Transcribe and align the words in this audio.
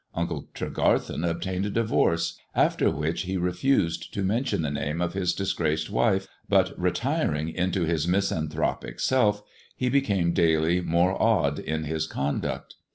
Unci 0.15 0.47
Tregarthen 0.55 1.23
obtained 1.23 1.63
a 1.67 1.69
divorce; 1.69 2.39
after 2.55 2.89
which 2.89 3.21
he 3.25 3.37
refused 3.37 4.11
t 4.11 4.21
mention 4.21 4.63
the 4.63 4.71
name 4.71 4.99
of 4.99 5.13
his 5.13 5.31
disgraced 5.31 5.91
wife, 5.91 6.27
but 6.49 6.73
retiring 6.75 7.49
int 7.49 7.75
his 7.75 8.07
misanthropic 8.07 8.99
self, 8.99 9.43
he 9.75 9.89
became 9.89 10.33
daily 10.33 10.81
more 10.81 11.21
odd 11.21 11.59
in 11.59 11.83
hi 11.85 11.99
* 12.07 12.09
conduct. 12.09 12.77